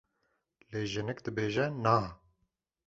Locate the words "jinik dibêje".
0.91-1.65